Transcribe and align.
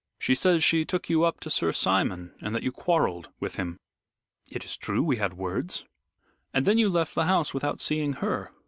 She 0.17 0.33
says 0.33 0.63
she 0.63 0.83
took 0.83 1.11
you 1.11 1.25
up 1.25 1.39
to 1.41 1.51
Sir 1.51 1.71
Simon, 1.71 2.33
and 2.41 2.55
that 2.55 2.63
you 2.63 2.71
quarrelled 2.71 3.29
with 3.39 3.57
him." 3.57 3.77
"It 4.49 4.65
is 4.65 4.75
true, 4.75 5.03
we 5.03 5.17
had 5.17 5.33
words." 5.33 5.85
"And 6.55 6.65
then 6.65 6.79
you 6.79 6.89
left 6.89 7.13
the 7.13 7.25
house 7.25 7.53
without 7.53 7.79
seeing 7.79 8.13
her. 8.13 8.51